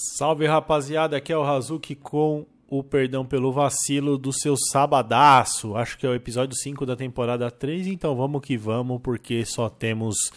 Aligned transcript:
Salve 0.00 0.46
rapaziada, 0.46 1.16
aqui 1.16 1.32
é 1.32 1.36
o 1.36 1.42
Razuki 1.42 1.96
com 1.96 2.46
o 2.68 2.84
perdão 2.84 3.26
pelo 3.26 3.50
vacilo 3.50 4.16
do 4.16 4.32
seu 4.32 4.56
sabadaço. 4.56 5.74
Acho 5.74 5.98
que 5.98 6.06
é 6.06 6.08
o 6.08 6.14
episódio 6.14 6.56
5 6.56 6.86
da 6.86 6.94
temporada 6.94 7.50
3, 7.50 7.88
então 7.88 8.14
vamos 8.14 8.40
que 8.42 8.56
vamos, 8.56 9.00
porque 9.02 9.44
só 9.44 9.68
temos 9.68 10.30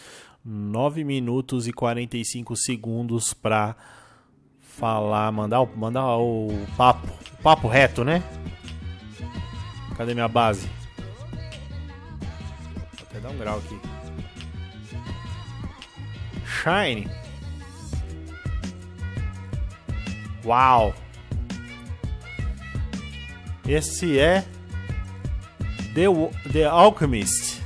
9 0.44 1.04
minutos 1.04 1.68
e 1.68 1.72
45 1.72 2.56
segundos 2.56 3.32
pra 3.32 3.76
falar, 4.58 5.30
mandar, 5.30 5.64
mandar 5.76 6.16
o 6.16 6.48
papo, 6.76 7.06
papo 7.40 7.68
reto, 7.68 8.02
né? 8.02 8.20
Cadê 9.96 10.12
minha 10.12 10.26
base? 10.26 10.68
Vou 12.98 13.06
até 13.08 13.20
dar 13.20 13.30
um 13.30 13.38
grau 13.38 13.58
aqui. 13.58 13.80
Shine. 16.44 17.21
Uau! 20.44 20.94
Esse 23.66 24.18
é 24.18 24.44
The, 25.94 26.06
The 26.52 26.64
Alchemist 26.64 27.62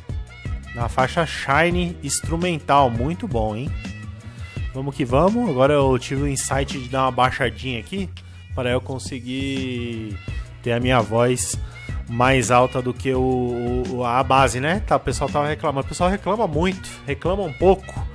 na 0.76 0.90
faixa 0.90 1.24
Shine 1.24 1.96
instrumental, 2.02 2.90
muito 2.90 3.26
bom, 3.26 3.56
hein? 3.56 3.70
Vamos 4.74 4.94
que 4.94 5.06
vamos. 5.06 5.48
Agora 5.48 5.72
eu 5.72 5.98
tive 5.98 6.22
o 6.22 6.28
insight 6.28 6.78
de 6.78 6.88
dar 6.90 7.04
uma 7.04 7.10
baixadinha 7.10 7.80
aqui 7.80 8.10
para 8.54 8.70
eu 8.70 8.80
conseguir 8.80 10.18
ter 10.62 10.72
a 10.72 10.80
minha 10.80 11.00
voz 11.00 11.58
mais 12.08 12.50
alta 12.50 12.82
do 12.82 12.92
que 12.92 13.12
o, 13.14 13.84
o, 13.88 14.04
a 14.04 14.22
base, 14.22 14.60
né? 14.60 14.82
Tá, 14.86 14.96
o 14.96 15.00
pessoal 15.00 15.30
tava 15.30 15.48
reclamando. 15.48 15.86
O 15.86 15.88
pessoal 15.88 16.10
reclama 16.10 16.46
muito, 16.46 16.88
reclama 17.06 17.42
um 17.42 17.52
pouco. 17.52 18.06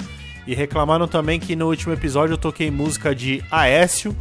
E 0.45 0.53
reclamaram 0.53 1.07
também 1.07 1.39
que 1.39 1.55
no 1.55 1.67
último 1.67 1.93
episódio 1.93 2.33
eu 2.33 2.37
toquei 2.37 2.69
música 2.69 3.15
de 3.15 3.43
Aécio, 3.49 4.15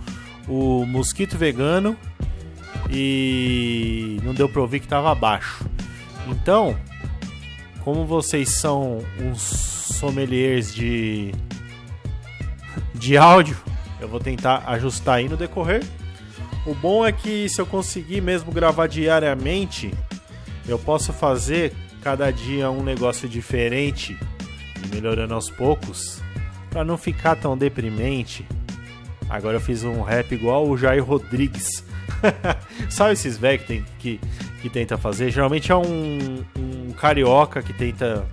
o 0.51 0.85
Mosquito 0.85 1.39
Vegano, 1.39 1.97
e 2.91 4.19
não 4.25 4.35
deu 4.35 4.49
pra 4.49 4.61
ouvir 4.61 4.81
que 4.81 4.89
tava 4.89 5.13
abaixo. 5.13 5.65
Então, 6.27 6.77
como 7.85 8.05
vocês 8.05 8.51
são 8.51 8.99
uns 9.21 9.41
sommeliers 9.41 10.75
de 10.75 11.33
de 12.95 13.17
áudio, 13.17 13.57
eu 14.01 14.09
vou 14.09 14.21
tentar 14.21 14.65
ajustar 14.67 15.17
aí 15.17 15.29
no 15.29 15.37
decorrer. 15.37 15.83
O 16.67 16.75
bom 16.75 17.07
é 17.07 17.13
que 17.13 17.49
se 17.49 17.61
eu 17.61 17.67
conseguir 17.67 18.21
mesmo 18.21 18.53
gravar 18.53 18.87
diariamente, 18.87 19.95
eu 20.69 20.79
posso 20.79 21.13
fazer 21.13 21.73
cada 22.03 22.31
dia 22.31 22.71
um 22.71 22.83
negócio 22.83 23.29
diferente 23.29 24.19
melhorando 24.93 25.35
aos 25.35 25.51
poucos, 25.51 26.21
para 26.71 26.85
não 26.85 26.97
ficar 26.97 27.37
tão 27.37 27.57
deprimente. 27.57 28.47
Agora 29.31 29.57
eu 29.57 29.61
fiz 29.61 29.85
um 29.85 30.03
rap 30.03 30.33
igual 30.33 30.69
o 30.69 30.77
Jair 30.77 31.05
Rodrigues. 31.05 31.85
Sabe 32.91 33.13
esses 33.13 33.39
velhos 33.39 33.65
que, 33.65 33.85
que, 34.01 34.21
que 34.61 34.69
tenta 34.69 34.99
fazer? 34.99 35.31
Geralmente 35.31 35.71
é 35.71 35.77
um, 35.77 36.45
um 36.59 36.93
carioca 36.93 37.63
que 37.63 37.73
tenta 37.73 38.27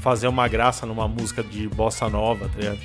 fazer 0.00 0.28
uma 0.28 0.46
graça 0.46 0.84
numa 0.84 1.08
música 1.08 1.42
de 1.42 1.66
bossa 1.66 2.08
nova, 2.10 2.50
tá 2.50 2.60
ligado? 2.60 2.78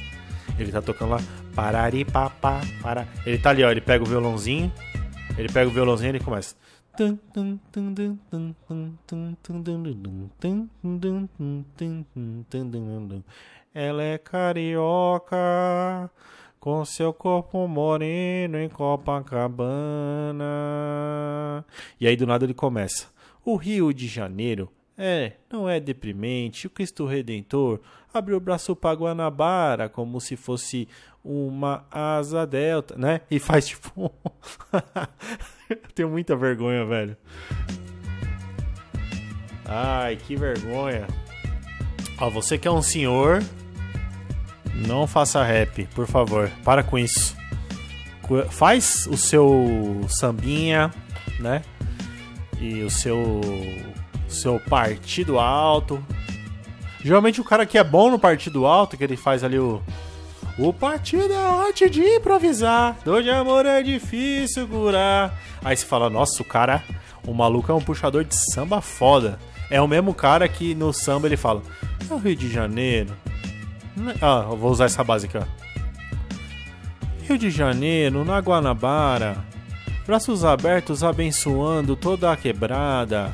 Ele 0.58 0.72
tá 0.72 0.82
tocando 0.82 1.12
lá. 1.12 1.20
Parari, 1.54 2.06
papá, 2.06 2.62
para. 2.82 3.06
Ele 3.26 3.38
tá 3.38 3.50
ali, 3.50 3.64
ó. 3.64 3.70
Ele 3.70 3.82
pega 3.82 4.02
o 4.02 4.08
violãozinho. 4.08 4.72
Ele 5.38 5.50
pega 5.50 5.70
o 5.70 5.74
violãozinho 5.74 6.08
e 6.08 6.12
ele 6.12 6.24
começa. 6.24 6.56
Ela 13.74 14.04
é 14.04 14.18
carioca 14.18 15.38
com 16.62 16.86
seu 16.86 17.12
corpo 17.12 17.68
moreno 17.68 18.60
em 18.60 18.70
Copacabana. 18.70 20.46
E 22.00 22.06
aí 22.06 22.16
do 22.16 22.28
nada 22.28 22.46
ele 22.46 22.54
começa. 22.54 23.08
O 23.44 23.56
Rio 23.56 23.92
de 23.92 24.08
Janeiro 24.08 24.72
é, 24.96 25.34
não 25.52 25.68
é 25.68 25.80
deprimente. 25.80 26.68
O 26.68 26.70
Cristo 26.70 27.08
Redentor 27.08 27.80
abriu 28.14 28.38
o 28.38 28.40
braço 28.40 28.76
para 28.76 28.96
Guanabara 28.96 29.90
como 29.90 30.22
se 30.22 30.36
fosse 30.36 30.88
uma 31.24 31.84
asa 31.90 32.46
delta, 32.46 32.96
né? 32.96 33.22
E 33.32 33.40
faz 33.40 33.70
tipo. 33.70 34.14
Tenho 35.96 36.10
muita 36.10 36.36
vergonha, 36.36 36.86
velho. 36.86 37.18
Ai, 39.66 40.16
que 40.16 40.36
vergonha. 40.36 41.08
Ó, 42.20 42.30
você 42.30 42.56
que 42.56 42.68
é 42.68 42.72
um 42.72 42.84
senhor, 42.84 43.42
não 44.74 45.08
faça 45.08 45.44
rap, 45.44 45.88
por 45.94 46.08
favor. 46.08 46.50
Para 46.64 46.84
com 46.84 46.98
isso. 46.98 47.36
Faz 48.50 49.08
o 49.08 49.18
seu 49.18 50.06
sambinha, 50.08 50.92
né? 51.40 51.62
E 52.60 52.82
o 52.84 52.90
seu 52.90 53.42
seu 54.28 54.60
partido 54.60 55.38
alto. 55.40 56.04
Geralmente 57.04 57.42
o 57.42 57.44
cara 57.44 57.66
que 57.66 57.78
é 57.78 57.84
bom 57.84 58.10
no 58.10 58.20
partido 58.20 58.66
alto, 58.66 58.96
que 58.96 59.04
ele 59.04 59.18
faz 59.18 59.44
ali 59.44 59.60
o. 59.60 59.82
O 60.58 60.74
partido 60.74 61.32
é 61.34 61.68
arte 61.68 61.90
de 61.90 62.02
improvisar, 62.02 62.98
dor 63.06 63.24
de 63.24 63.30
amor 63.30 63.66
é 63.66 63.82
difícil 63.82 64.68
curar. 64.68 65.40
Aí 65.64 65.76
você 65.76 65.86
fala, 65.86 66.10
nossa, 66.10 66.42
o 66.42 66.46
cara, 66.46 66.84
o 67.26 67.34
maluco 67.34 67.72
é 67.72 67.76
um 67.76 67.82
puxador 67.82 68.24
de 68.24 68.36
samba 68.36 68.82
foda. 68.82 69.40
É 69.70 69.82
o 69.82 69.88
mesmo 69.88 70.14
cara 70.14 70.48
que 70.48 70.76
no 70.76 70.92
samba 70.92 71.28
ele 71.28 71.38
fala, 71.38 71.62
é 72.08 72.14
o 72.14 72.18
Rio 72.18 72.36
de 72.36 72.52
Janeiro. 72.52 73.16
Ah, 74.22 74.48
eu 74.50 74.58
vou 74.58 74.72
usar 74.72 74.86
essa 74.86 75.04
ó. 75.04 75.44
Rio 77.28 77.38
de 77.38 77.50
Janeiro, 77.50 78.26
na 78.26 78.40
Guanabara, 78.40 79.38
braços 80.06 80.44
abertos 80.44 81.04
abençoando 81.04 81.96
toda 81.96 82.32
a 82.32 82.38
quebrada. 82.38 83.32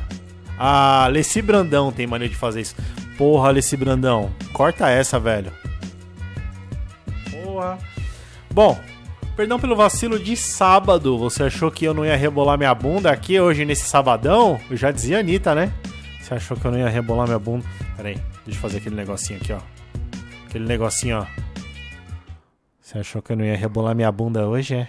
A 0.57 1.05
Alessi 1.05 1.41
Brandão 1.41 1.91
tem 1.91 2.07
maneira 2.07 2.33
de 2.33 2.39
fazer 2.39 2.61
isso. 2.61 2.75
Porra, 3.17 3.49
Alessi 3.49 3.77
Brandão, 3.77 4.31
corta 4.53 4.89
essa, 4.89 5.19
velho. 5.19 5.51
Porra. 7.31 7.77
Bom, 8.51 8.79
perdão 9.35 9.59
pelo 9.59 9.75
vacilo 9.75 10.19
de 10.19 10.35
sábado. 10.35 11.17
Você 11.17 11.43
achou 11.43 11.71
que 11.71 11.85
eu 11.85 11.93
não 11.93 12.05
ia 12.05 12.15
rebolar 12.15 12.57
minha 12.57 12.73
bunda 12.73 13.11
aqui 13.11 13.39
hoje 13.39 13.65
nesse 13.65 13.87
sabadão? 13.87 14.59
Eu 14.69 14.75
já 14.77 14.91
dizia 14.91 15.19
Anitta, 15.19 15.53
né? 15.53 15.71
Você 16.21 16.33
achou 16.33 16.57
que 16.57 16.65
eu 16.65 16.71
não 16.71 16.79
ia 16.79 16.89
rebolar 16.89 17.27
minha 17.27 17.39
bunda? 17.39 17.65
Pera 17.95 18.09
aí, 18.09 18.15
deixa 18.45 18.57
eu 18.57 18.61
fazer 18.61 18.77
aquele 18.77 18.95
negocinho 18.95 19.39
aqui, 19.39 19.53
ó. 19.53 19.76
Aquele 20.47 20.65
negocinho, 20.65 21.19
ó. 21.19 21.25
Você 22.81 22.99
achou 22.99 23.21
que 23.21 23.33
eu 23.33 23.35
não 23.35 23.43
ia 23.43 23.57
rebolar 23.57 23.93
minha 23.93 24.09
bunda 24.09 24.47
hoje, 24.47 24.75
é? 24.75 24.87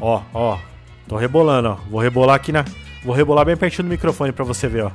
Ó, 0.00 0.22
ó. 0.32 0.58
Tô 1.06 1.16
rebolando, 1.16 1.68
ó. 1.68 1.74
Vou 1.90 2.00
rebolar 2.00 2.36
aqui 2.36 2.52
na 2.52 2.64
Vou 3.04 3.14
rebolar 3.14 3.44
bem 3.44 3.56
pertinho 3.56 3.86
do 3.86 3.90
microfone 3.90 4.32
para 4.32 4.46
você 4.46 4.66
ver, 4.66 4.84
ó. 4.84 4.90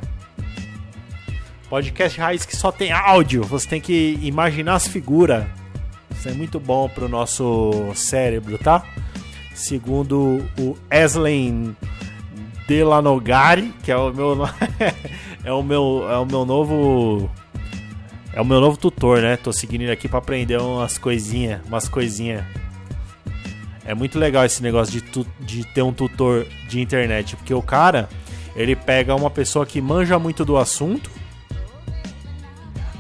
Podcast 1.70 2.20
raiz 2.20 2.44
que 2.44 2.56
só 2.56 2.72
tem 2.72 2.92
áudio, 2.92 3.44
você 3.44 3.68
tem 3.68 3.82
que 3.82 4.18
imaginar 4.24 4.76
as 4.76 4.88
figuras. 4.88 5.46
Isso 6.10 6.28
é 6.28 6.34
muito 6.34 6.60
bom 6.60 6.90
pro 6.90 7.08
nosso 7.08 7.92
cérebro, 7.94 8.58
tá? 8.58 8.84
Segundo 9.54 10.44
o 10.58 10.76
Eslen 10.90 11.76
Delanogari, 12.68 13.74
que 13.84 13.92
é 13.92 13.98
o 13.98 14.12
meu 14.12 14.38
é 15.44 15.54
o 15.54 15.62
meu 15.62 16.08
é 16.10 16.18
o 16.18 16.26
meu 16.26 16.46
novo 16.46 17.30
é 18.38 18.42
o 18.42 18.46
meu 18.46 18.62
novo 18.62 18.78
tutor, 18.78 19.20
né? 19.20 19.36
Tô 19.36 19.52
seguindo 19.52 19.82
ele 19.82 19.92
aqui 19.92 20.08
para 20.08 20.20
aprender 20.20 20.62
umas 20.62 21.00
coisinhas, 21.00 21.60
umas 21.66 21.90
coisinhas. 21.90 22.46
É 23.84 23.96
muito 23.96 24.20
legal 24.20 24.46
esse 24.46 24.62
negócio 24.62 24.94
de, 24.94 25.02
tu, 25.02 25.26
de 25.40 25.66
ter 25.66 25.82
um 25.82 25.92
tutor 25.92 26.46
de 26.70 26.80
internet, 26.80 27.36
porque 27.36 27.52
o 27.52 27.64
cara, 27.64 28.08
ele 28.56 28.76
pega 28.76 29.16
uma 29.16 29.32
pessoa 29.32 29.66
que 29.66 29.82
manja 29.82 30.20
muito 30.20 30.46
do 30.46 30.56
assunto, 30.56 31.10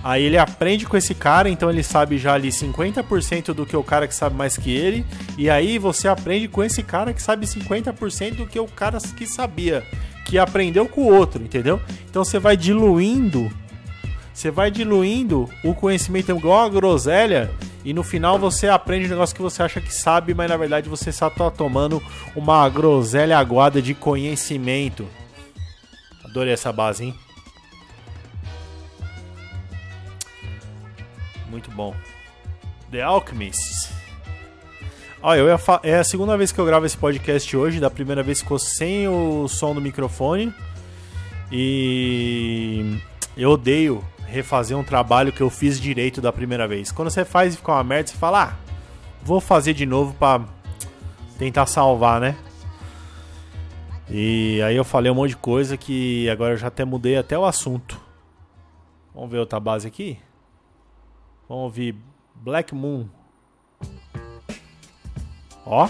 aí 0.04 0.24
ele 0.24 0.40
aprende 0.40 0.88
com 0.88 0.98
esse 0.98 1.14
cara, 1.14 1.48
então 1.48 1.70
ele 1.70 1.84
sabe 1.84 2.18
já 2.18 2.34
ali 2.34 2.50
50% 2.50 3.54
do 3.54 3.64
que 3.64 3.78
o 3.78 3.84
cara 3.84 4.08
que 4.08 4.16
sabe 4.16 4.36
mais 4.36 4.58
que 4.58 4.72
ele, 4.72 5.06
e 5.38 5.52
aí 5.52 5.78
você 5.78 6.08
aprende 6.08 6.48
com 6.48 6.64
esse 6.64 6.82
cara 6.82 7.14
que 7.14 7.22
sabe 7.22 7.46
50% 7.46 8.38
do 8.38 8.48
que 8.48 8.60
o 8.60 8.66
cara 8.66 8.98
que 9.16 9.28
sabia, 9.28 9.84
que 10.26 10.40
aprendeu 10.40 10.88
com 10.88 11.02
o 11.02 11.14
outro, 11.14 11.44
entendeu? 11.44 11.80
Então 12.10 12.26
você 12.26 12.40
vai 12.40 12.58
diluindo, 12.58 13.52
você 14.38 14.52
vai 14.52 14.70
diluindo 14.70 15.50
o 15.64 15.74
conhecimento 15.74 16.30
igual 16.30 16.64
a 16.64 16.70
groselha 16.70 17.50
e 17.84 17.92
no 17.92 18.04
final 18.04 18.38
você 18.38 18.68
aprende 18.68 19.08
um 19.08 19.10
negócio 19.10 19.36
que 19.36 19.42
você 19.42 19.64
acha 19.64 19.82
que 19.82 19.92
sabe, 19.92 20.36
mas 20.36 20.48
na 20.48 20.56
verdade 20.56 20.88
você 20.88 21.12
só 21.12 21.28
tá 21.28 21.50
tomando 21.50 22.00
uma 22.36 22.70
groselha 22.70 23.36
aguada 23.36 23.82
de 23.82 23.96
conhecimento. 23.96 25.08
Adorei 26.24 26.54
essa 26.54 26.72
base, 26.72 27.06
hein? 27.06 27.16
Muito 31.50 31.72
bom. 31.72 31.96
The 32.92 33.02
Alchemist. 33.02 33.90
Olha, 35.20 35.40
eu 35.40 35.60
é 35.82 35.98
a 35.98 36.04
segunda 36.04 36.38
vez 36.38 36.52
que 36.52 36.60
eu 36.60 36.66
gravo 36.66 36.86
esse 36.86 36.96
podcast 36.96 37.58
hoje. 37.58 37.80
Da 37.80 37.90
primeira 37.90 38.22
vez 38.22 38.42
ficou 38.42 38.60
sem 38.60 39.08
o 39.08 39.48
som 39.48 39.74
do 39.74 39.82
microfone. 39.82 40.54
E 41.52 43.00
eu 43.36 43.50
odeio 43.50 44.06
refazer 44.28 44.78
um 44.78 44.84
trabalho 44.84 45.32
que 45.32 45.42
eu 45.42 45.50
fiz 45.50 45.80
direito 45.80 46.22
da 46.22 46.32
primeira 46.32 46.68
vez. 46.68 46.92
Quando 46.92 47.10
você 47.10 47.24
faz 47.24 47.54
e 47.54 47.58
fica 47.58 47.72
uma 47.72 47.84
merda, 47.84 48.10
você 48.10 48.18
fala, 48.18 48.44
ah, 48.44 48.56
vou 49.24 49.40
fazer 49.40 49.74
de 49.74 49.86
novo 49.86 50.14
pra 50.14 50.46
tentar 51.40 51.66
salvar, 51.66 52.20
né? 52.20 52.36
E 54.10 54.62
aí 54.62 54.76
eu 54.76 54.84
falei 54.84 55.12
um 55.12 55.16
monte 55.16 55.32
de 55.32 55.38
coisa 55.38 55.76
que 55.78 56.30
agora 56.30 56.54
eu 56.54 56.58
já 56.58 56.68
até 56.68 56.86
mudei 56.86 57.18
até 57.18 57.38
o 57.38 57.46
assunto. 57.46 58.00
Vamos 59.14 59.32
ver 59.32 59.40
outra 59.40 59.60
base 59.60 59.88
aqui? 59.88 60.20
Vamos 61.48 61.64
ouvir 61.64 61.96
Black 62.36 62.76
Moon. 62.76 63.08
Ó. 65.66 65.90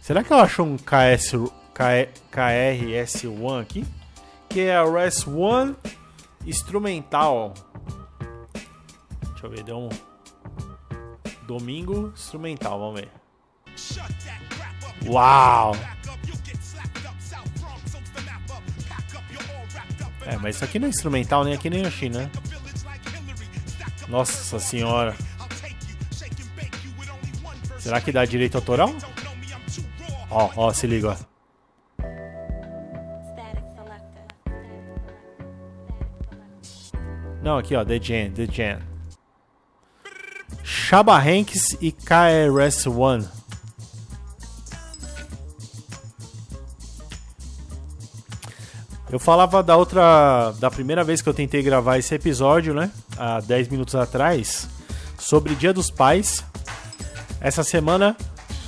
Será 0.00 0.22
que 0.22 0.32
eu 0.32 0.36
acho 0.36 0.62
um 0.62 0.76
KS, 0.76 1.34
KRS-One 2.30 3.62
aqui? 3.62 3.84
Que 4.52 4.60
é 4.60 4.76
a 4.76 4.84
RS-One 4.84 5.74
instrumental. 6.46 7.54
Deixa 9.30 9.46
eu 9.46 9.50
ver, 9.50 9.62
deu 9.62 9.78
um 9.78 9.88
domingo 11.46 12.12
instrumental, 12.14 12.78
vamos 12.78 13.00
ver. 13.00 13.08
Uau! 15.06 15.74
É, 20.26 20.36
mas 20.36 20.56
isso 20.56 20.64
aqui 20.64 20.78
não 20.78 20.86
é 20.86 20.90
instrumental 20.90 21.44
nem 21.44 21.54
aqui 21.54 21.70
nem 21.70 21.82
na 21.82 21.90
China. 21.90 22.30
Nossa 24.08 24.60
senhora. 24.60 25.16
Será 27.78 28.00
que 28.00 28.12
dá 28.12 28.24
direito 28.24 28.56
autoral? 28.56 28.94
Ó, 30.30 30.50
ó, 30.56 30.72
se 30.72 30.86
liga, 30.86 31.10
ó. 31.18 31.31
Não, 37.42 37.58
aqui 37.58 37.74
ó, 37.74 37.84
The 37.84 38.00
Jam, 38.00 38.30
The 38.30 38.46
Jam. 38.46 38.80
Shaba 40.62 41.16
Hanks 41.18 41.76
e 41.80 41.90
KRS-One. 41.90 43.26
Eu 49.10 49.18
falava 49.18 49.62
da 49.62 49.76
outra. 49.76 50.54
da 50.58 50.70
primeira 50.70 51.04
vez 51.04 51.20
que 51.20 51.28
eu 51.28 51.34
tentei 51.34 51.62
gravar 51.62 51.98
esse 51.98 52.14
episódio, 52.14 52.72
né? 52.72 52.90
Há 53.18 53.40
10 53.40 53.68
minutos 53.68 53.94
atrás, 53.94 54.68
sobre 55.18 55.54
Dia 55.54 55.72
dos 55.72 55.90
Pais. 55.90 56.44
Essa 57.40 57.64
semana 57.64 58.16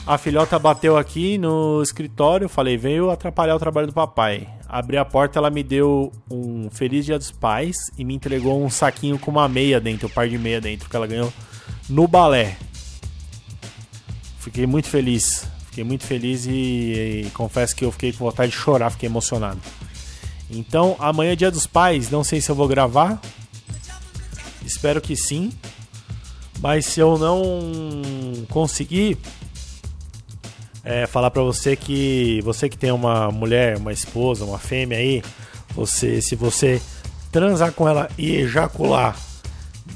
a 0.07 0.19
filhota 0.19 0.59
bateu 0.59 0.99
aqui 0.99 1.39
no 1.39 1.83
escritório, 1.83 2.47
falei, 2.49 2.77
veio 2.77 3.11
atrapalhar 3.11 3.57
o 3.57 3.59
trabalho 3.59 3.87
do 3.87 3.93
papai. 3.93 4.47
Abri 4.69 4.99
a 4.99 5.05
porta, 5.05 5.39
ela 5.39 5.49
me 5.49 5.63
deu 5.63 6.13
um 6.31 6.69
Feliz 6.71 7.07
Dia 7.07 7.19
dos 7.19 7.31
Pais 7.31 7.77
e 7.97 8.05
me 8.05 8.15
entregou 8.15 8.63
um 8.63 8.69
saquinho 8.69 9.19
com 9.19 9.31
uma 9.31 9.49
meia 9.49 9.81
dentro, 9.81 10.07
um 10.07 10.11
par 10.11 10.29
de 10.29 10.37
meia 10.37 10.61
dentro, 10.61 10.91
que 10.91 10.97
ela 10.97 11.07
ganhou 11.07 11.33
no 11.89 12.07
balé. 12.07 12.59
Fiquei 14.41 14.67
muito 14.67 14.89
feliz, 14.89 15.49
fiquei 15.67 15.85
muito 15.85 16.05
feliz 16.05 16.45
e, 16.45 17.25
e 17.27 17.31
confesso 17.33 17.75
que 17.75 17.85
eu 17.85 17.91
fiquei 17.91 18.13
com 18.13 18.27
vontade 18.27 18.53
de 18.53 18.59
chorar, 18.59 18.91
fiquei 18.91 19.09
emocionado. 19.09 19.61
Então, 20.51 20.97
amanhã 20.99 21.33
é 21.33 21.37
Dia 21.37 21.51
dos 21.51 21.67
Pais, 21.67 22.11
não 22.11 22.23
sei 22.23 22.43
se 22.43 22.51
eu 22.51 22.55
vou 22.55 22.69
gravar. 22.69 23.21
Espero 24.67 25.01
que 25.01 25.17
sim. 25.17 25.51
Mas 26.61 26.87
se 26.87 27.01
eu 27.01 27.19
não 27.19 28.47
conseguir, 28.49 29.19
é, 30.85 31.07
falar 31.07 31.31
para 31.31 31.43
você 31.43 31.75
que 31.75 32.41
você 32.43 32.69
que 32.69 32.77
tem 32.77 32.93
uma 32.93 33.31
mulher, 33.31 33.79
uma 33.79 33.93
esposa, 33.93 34.45
uma 34.45 34.59
fêmea 34.59 34.99
aí, 34.99 35.23
você 35.75 36.21
se 36.21 36.37
você 36.37 36.81
transar 37.33 37.73
com 37.73 37.89
ela 37.89 38.09
e 38.19 38.37
ejacular 38.37 39.17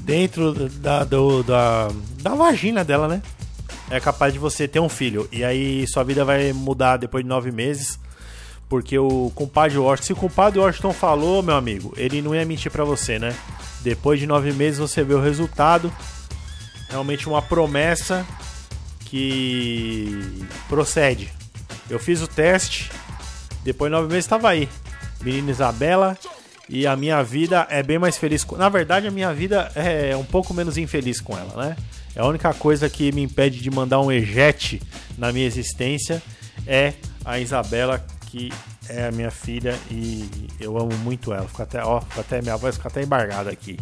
dentro 0.01 0.67
da, 0.69 1.03
do, 1.03 1.43
da, 1.43 1.89
da 2.21 2.33
vagina 2.33 2.83
dela, 2.83 3.07
né? 3.07 3.21
É 3.89 3.99
capaz 3.99 4.33
de 4.33 4.39
você 4.39 4.67
ter 4.67 4.79
um 4.79 4.89
filho. 4.89 5.27
E 5.31 5.43
aí 5.43 5.87
sua 5.87 6.03
vida 6.03 6.25
vai 6.25 6.51
mudar 6.53 6.97
depois 6.97 7.23
de 7.23 7.29
nove 7.29 7.51
meses. 7.51 7.99
Porque 8.67 8.99
o 8.99 9.31
compadre 9.33 9.79
Washington, 9.79 10.05
se 10.05 10.13
o 10.13 10.15
compadre 10.15 10.59
Washington 10.59 10.93
falou, 10.93 11.41
meu 11.41 11.55
amigo, 11.55 11.91
ele 11.97 12.21
não 12.21 12.35
ia 12.35 12.45
mentir 12.45 12.71
para 12.71 12.83
você, 12.83 13.17
né? 13.17 13.35
Depois 13.81 14.19
de 14.19 14.27
nove 14.27 14.51
meses 14.51 14.77
você 14.77 15.03
vê 15.03 15.15
o 15.15 15.21
resultado. 15.21 15.91
Realmente 16.87 17.27
uma 17.27 17.41
promessa 17.41 18.25
que 19.09 20.45
procede. 20.67 21.29
Eu 21.89 21.97
fiz 21.97 22.21
o 22.21 22.27
teste, 22.27 22.91
depois 23.63 23.91
de 23.91 23.97
nove 23.97 24.07
meses 24.07 24.25
estava 24.25 24.49
aí. 24.49 24.69
Menina 25.21 25.51
Isabela, 25.51 26.17
e 26.69 26.85
a 26.85 26.95
minha 26.95 27.23
vida 27.23 27.65
é 27.69 27.81
bem 27.81 27.97
mais 27.97 28.17
feliz. 28.17 28.43
Com... 28.43 28.55
Na 28.55 28.69
verdade, 28.69 29.07
a 29.07 29.11
minha 29.11 29.33
vida 29.33 29.71
é 29.75 30.15
um 30.15 30.23
pouco 30.23 30.53
menos 30.53 30.77
infeliz 30.77 31.19
com 31.19 31.35
ela, 31.35 31.65
né? 31.65 31.75
É 32.15 32.21
a 32.21 32.25
única 32.25 32.53
coisa 32.53 32.89
que 32.89 33.11
me 33.11 33.23
impede 33.23 33.59
de 33.59 33.71
mandar 33.71 33.99
um 33.99 34.11
ejete 34.11 34.81
na 35.17 35.31
minha 35.31 35.45
existência 35.45 36.21
é 36.67 36.93
a 37.25 37.39
Isabela, 37.39 38.05
que 38.27 38.51
é 38.87 39.07
a 39.07 39.11
minha 39.11 39.31
filha 39.31 39.77
e 39.89 40.29
eu 40.59 40.77
amo 40.77 40.95
muito 40.99 41.33
ela. 41.33 41.47
Fica 41.47 41.63
até, 41.63 41.83
ó, 41.83 42.01
fica 42.01 42.21
até 42.21 42.41
minha 42.41 42.57
voz 42.57 42.75
fica 42.75 42.87
até 42.87 43.01
embargada 43.01 43.49
aqui. 43.49 43.77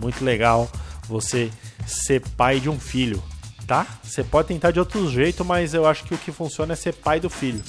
Muito 0.00 0.24
legal 0.24 0.70
você 1.08 1.50
ser 1.86 2.20
pai 2.36 2.60
de 2.60 2.68
um 2.68 2.78
filho 2.78 3.20
tá? 3.70 3.86
Você 4.02 4.24
pode 4.24 4.48
tentar 4.48 4.72
de 4.72 4.80
outro 4.80 5.08
jeito, 5.08 5.44
mas 5.44 5.74
eu 5.74 5.86
acho 5.86 6.02
que 6.02 6.12
o 6.12 6.18
que 6.18 6.32
funciona 6.32 6.72
é 6.72 6.76
ser 6.76 6.92
pai 6.92 7.20
do 7.20 7.30
filho. 7.30 7.62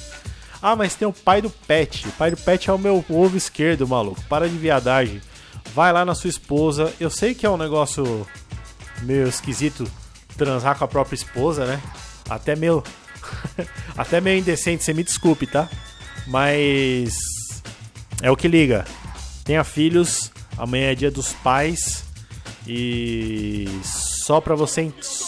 Ah, 0.60 0.76
mas 0.76 0.96
tem 0.96 1.08
o 1.08 1.14
pai 1.14 1.44
do 1.44 1.50
pet. 1.52 2.08
O 2.08 2.12
pai 2.14 2.32
do 2.32 2.38
pet 2.38 2.72
é 2.72 2.74
o 2.74 2.80
meu 2.80 3.06
ovo 3.08 3.38
esquerdo, 3.38 3.88
maluco. 3.88 4.20
Para 4.28 4.50
de 4.50 4.58
viadagem. 4.58 5.22
Vai 5.76 5.94
lá 5.94 6.04
na 6.04 6.16
sua 6.16 6.32
esposa. 6.32 6.92
Eu 7.00 7.12
sei 7.12 7.36
que 7.36 7.46
é 7.46 7.50
um 7.52 7.58
negócio 7.58 8.26
meio 9.04 9.28
esquisito 9.28 9.88
transar 10.36 10.76
com 10.76 10.86
a 10.86 10.88
própria 10.88 11.14
esposa, 11.14 11.68
né? 11.68 11.80
Até 12.28 12.56
meio. 12.56 12.84
Até 13.96 14.20
meio 14.20 14.40
indecente, 14.40 14.84
você 14.84 14.96
me 14.96 15.04
desculpe, 15.04 15.46
tá? 15.46 15.70
Mas. 16.26 17.14
É 18.24 18.32
o 18.32 18.36
que 18.36 18.48
liga. 18.48 18.86
Tenha 19.44 19.64
filhos. 19.64 20.32
Amanhã 20.58 20.94
é 20.94 20.96
dia 20.96 21.12
dos 21.12 21.32
pais. 21.32 22.06
E 22.66 23.68
só 23.84 24.42
para 24.42 24.56
você 24.56 24.82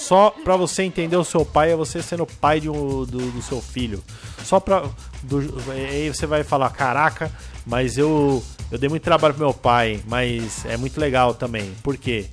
só 0.04 0.32
para 0.44 0.58
você 0.58 0.84
entender 0.84 1.16
o 1.16 1.24
seu 1.24 1.46
pai 1.46 1.72
é 1.72 1.76
você 1.76 2.02
sendo 2.02 2.26
pai 2.26 2.60
de 2.60 2.70
um, 2.70 3.06
do, 3.06 3.32
do, 3.32 3.42
seu 3.42 3.62
filho. 3.62 4.04
Só 4.44 4.60
para 4.60 4.84
aí 5.72 6.10
você 6.10 6.26
vai 6.26 6.44
falar, 6.44 6.70
caraca, 6.72 7.32
mas 7.66 7.98
eu 7.98 8.44
eu 8.70 8.78
dei 8.78 8.90
muito 8.90 9.04
trabalho 9.04 9.34
pro 9.34 9.46
meu 9.46 9.54
pai, 9.54 10.02
mas 10.06 10.66
é 10.66 10.76
muito 10.76 11.00
legal 11.00 11.34
também. 11.34 11.74
Por 11.82 11.96
quê? 11.96 12.26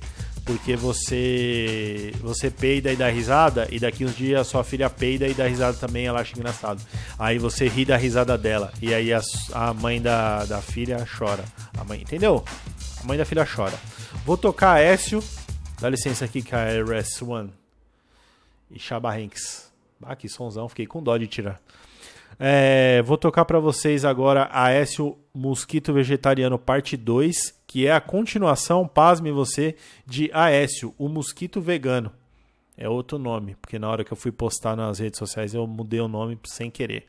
Porque 0.43 0.75
você 0.75 2.13
você 2.19 2.49
peida 2.49 2.91
e 2.91 2.97
dá 2.97 3.07
risada 3.07 3.67
e 3.71 3.79
daqui 3.79 4.03
uns 4.03 4.17
dias 4.17 4.41
a 4.41 4.43
sua 4.43 4.65
filha 4.65 4.89
peida 4.89 5.25
e 5.25 5.33
dá 5.33 5.47
risada 5.47 5.77
também, 5.77 6.05
ela 6.05 6.19
acha 6.19 6.37
engraçado. 6.37 6.81
Aí 7.17 7.37
você 7.37 7.69
ri 7.69 7.85
da 7.85 7.95
risada 7.95 8.37
dela 8.37 8.73
e 8.81 8.93
aí 8.93 9.13
a, 9.13 9.21
a 9.53 9.73
mãe 9.73 10.01
da, 10.01 10.43
da 10.43 10.61
filha 10.61 11.07
chora. 11.17 11.45
A 11.77 11.85
mãe, 11.85 12.01
entendeu? 12.01 12.43
A 13.01 13.07
mãe 13.07 13.17
da 13.17 13.23
filha 13.23 13.45
chora. 13.45 13.79
Vou 14.25 14.35
tocar 14.35 14.81
Écio. 14.81 15.23
Dá 15.79 15.89
licença 15.89 16.25
aqui, 16.25 16.43
KRS 16.43 17.23
One. 17.23 17.60
E 18.73 18.79
Chaba 18.79 19.13
Hanks. 19.15 19.71
Ah, 20.01 20.15
que 20.15 20.27
sonzão, 20.27 20.67
fiquei 20.67 20.87
com 20.87 21.03
dó 21.03 21.15
de 21.17 21.27
tirar. 21.27 21.59
É, 22.39 23.03
vou 23.03 23.17
tocar 23.17 23.45
para 23.45 23.59
vocês 23.59 24.03
agora 24.03 24.49
Aécio 24.51 25.15
Mosquito 25.33 25.93
Vegetariano 25.93 26.57
Parte 26.57 26.97
2, 26.97 27.61
que 27.67 27.85
é 27.85 27.91
a 27.91 28.01
continuação, 28.01 28.87
pasme 28.87 29.31
você, 29.31 29.75
de 30.07 30.31
Aécio, 30.33 30.93
o 30.97 31.07
Mosquito 31.07 31.61
Vegano. 31.61 32.11
É 32.75 32.89
outro 32.89 33.19
nome, 33.19 33.55
porque 33.61 33.77
na 33.77 33.87
hora 33.87 34.03
que 34.03 34.11
eu 34.11 34.17
fui 34.17 34.31
postar 34.31 34.75
nas 34.75 34.97
redes 34.97 35.19
sociais 35.19 35.53
eu 35.53 35.67
mudei 35.67 35.99
o 35.99 36.07
nome 36.07 36.39
sem 36.45 36.71
querer. 36.71 37.05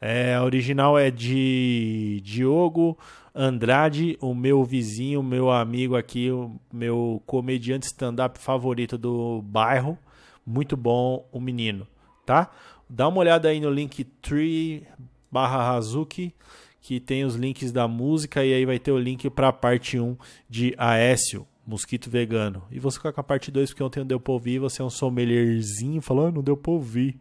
É, 0.00 0.36
a 0.36 0.44
original 0.44 0.96
é 0.96 1.10
de 1.10 2.20
Diogo 2.22 2.96
Andrade, 3.34 4.16
o 4.20 4.34
meu 4.34 4.62
vizinho, 4.64 5.22
meu 5.22 5.50
amigo 5.50 5.96
aqui, 5.96 6.30
o 6.30 6.54
meu 6.72 7.20
comediante 7.26 7.86
stand-up 7.86 8.38
favorito 8.38 8.96
do 8.96 9.42
bairro. 9.42 9.98
Muito 10.50 10.76
bom 10.76 11.28
o 11.30 11.40
menino, 11.40 11.86
tá? 12.26 12.50
Dá 12.88 13.06
uma 13.06 13.18
olhada 13.18 13.48
aí 13.48 13.60
no 13.60 13.70
link 13.70 14.02
tree 14.02 14.84
barra 15.30 15.76
Hazuki, 15.76 16.34
que 16.80 16.98
tem 16.98 17.24
os 17.24 17.36
links 17.36 17.70
da 17.70 17.86
música 17.86 18.44
e 18.44 18.52
aí 18.52 18.66
vai 18.66 18.80
ter 18.80 18.90
o 18.90 18.98
link 18.98 19.30
para 19.30 19.46
a 19.46 19.52
parte 19.52 19.96
1 19.96 20.16
de 20.48 20.74
Aécio, 20.76 21.46
mosquito 21.64 22.10
vegano. 22.10 22.64
E 22.68 22.80
você 22.80 22.96
fica 22.96 23.12
com 23.12 23.20
a 23.20 23.22
parte 23.22 23.48
2 23.48 23.70
porque 23.70 23.82
ontem 23.84 24.00
não 24.00 24.06
deu 24.08 24.18
pra 24.18 24.32
ouvir, 24.32 24.58
você 24.58 24.82
é 24.82 24.84
um 24.84 24.90
sommelierzinho, 24.90 26.02
falou, 26.02 26.26
ah, 26.26 26.32
não 26.32 26.42
deu 26.42 26.56
pra 26.56 26.72
ouvir. 26.72 27.20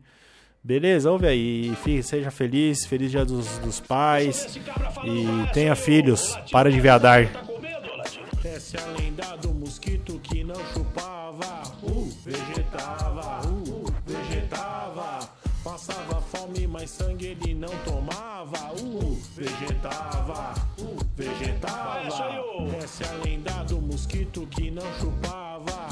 Beleza, 0.63 1.11
ouve 1.11 1.27
aí. 1.27 1.71
seja 2.01 2.31
feliz, 2.31 2.83
feliz 2.87 3.11
dia 3.11 3.23
dos, 3.23 3.59
dos 3.59 3.79
pais. 3.79 4.59
E 5.05 5.53
tenha 5.53 5.75
filhos. 5.75 6.35
Para 6.51 6.71
de 6.71 6.81
viadar. 6.81 7.29
Essa 8.43 8.77
é 8.77 8.81
a 8.81 8.87
lenda 8.97 9.37
do 9.37 9.53
mosquito 9.53 10.19
que 10.19 10.43
não 10.43 10.55
chupava, 10.73 11.58
uh, 11.83 12.09
vegetava, 12.23 13.41
uh, 13.47 13.85
vegetava. 14.05 15.29
Passava 15.63 16.21
fome, 16.21 16.65
mas 16.67 16.89
sangue 16.89 17.27
ele 17.27 17.53
não 17.53 17.69
tomava, 17.83 18.73
uh, 18.73 19.21
vegetava, 19.35 20.53
uh, 20.79 20.97
vegetava. 21.15 22.07
Essa 22.81 23.03
é 23.03 23.09
a 23.09 23.13
lenda 23.23 23.63
do 23.65 23.81
mosquito 23.81 24.47
que 24.47 24.71
não 24.71 24.85
chupava. 24.99 25.88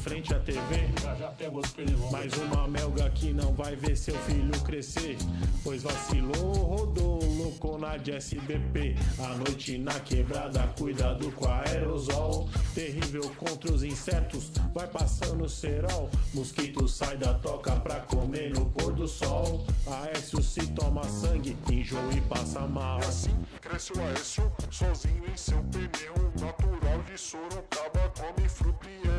Frente 0.00 0.34
à 0.34 0.38
TV. 0.38 0.88
Já 1.02 1.14
já 1.14 1.28
pegou 1.28 1.60
os. 1.60 1.70
Mais 2.10 2.32
uma 2.34 2.66
melga 2.66 3.08
que 3.10 3.32
não 3.32 3.52
vai 3.52 3.76
ver 3.76 3.96
seu 3.96 4.14
filho 4.20 4.50
crescer. 4.62 5.16
Pois 5.62 5.82
vacilou, 5.82 6.52
rodou, 6.52 7.22
louco 7.36 7.78
na 7.78 7.96
de 7.96 8.12
SBP. 8.12 8.96
A 9.18 9.34
noite 9.36 9.78
na 9.78 9.98
quebrada, 10.00 10.66
cuidado 10.78 11.30
com 11.32 11.46
a 11.46 11.62
aerosol. 11.66 12.48
Terrível 12.74 13.30
contra 13.36 13.72
os 13.72 13.82
insetos, 13.82 14.50
vai 14.74 14.86
passando 14.86 15.48
cerol. 15.48 16.10
Mosquito 16.34 16.88
sai 16.88 17.16
da 17.16 17.34
toca 17.34 17.72
pra 17.76 18.00
comer 18.00 18.50
no 18.50 18.66
pôr 18.66 18.92
do 18.92 19.06
sol. 19.06 19.64
Aécio 19.86 20.42
se 20.42 20.66
toma 20.68 21.04
sangue, 21.04 21.56
enjoa 21.70 22.12
e 22.16 22.20
passa 22.22 22.60
mal. 22.60 23.00
E 23.00 23.04
assim 23.04 23.36
cresce 23.60 23.92
o 23.92 24.00
Aécio, 24.02 24.52
sozinho 24.70 25.24
em 25.30 25.36
seu 25.36 25.62
pneu. 25.64 26.30
Natural 26.40 27.02
de 27.02 27.18
Sorocaba, 27.18 28.12
come 28.16 28.48
fruta 28.48 28.88
e 28.88 29.09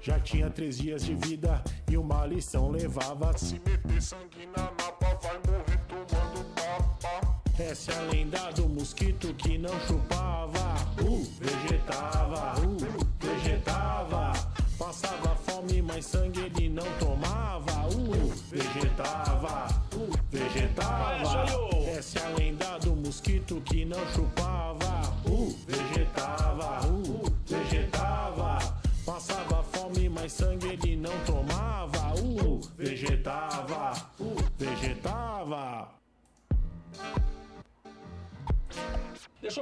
Já 0.00 0.20
tinha 0.20 0.50
três 0.50 0.78
dias 0.78 1.04
de 1.04 1.14
vida 1.14 1.62
e 1.90 1.96
uma 1.96 2.26
lição 2.26 2.70
levava. 2.70 3.36
Se 3.38 3.54
meter 3.54 4.02
sangue 4.02 4.46
na 4.54 4.64
napa, 4.64 5.18
vai 5.22 5.40
morrer 5.46 5.80
tomando 5.88 6.44
tapa. 6.54 7.40
Essa 7.58 7.92
é 7.92 7.98
a 7.98 8.02
lenda 8.10 8.50
do 8.52 8.68
mosquito 8.68 9.32
que 9.34 9.56
não 9.56 9.78
chupava. 9.86 10.74
Uh, 11.00 11.24
vegetava, 11.40 12.60
uh, 12.60 12.76
vegetava. 13.18 14.32
Passava 14.78 15.36
fome, 15.36 15.80
mas 15.80 16.04
sangue 16.04 16.40
ele 16.40 16.68
não 16.68 16.86
tomava. 16.98 17.86
Uh, 17.94 18.34
vegetava, 18.50 19.68
uh, 19.94 20.10
vegetava. 20.30 21.48
Essa 21.96 22.18
é 22.18 22.26
a 22.26 22.28
lenda 22.36 22.78
do 22.78 22.94
mosquito 22.96 23.62
que 23.64 23.84
não 23.84 24.04
chupava. 24.12 25.00
Uh, 25.26 25.56
vegetava, 25.66 25.93